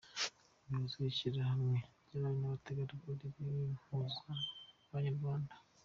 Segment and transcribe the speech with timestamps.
[0.63, 4.21] Umuyobozi w’ishyirahamwe ry’abari n’abategarugori b’impunzi
[4.81, 5.53] z’abanyarwanda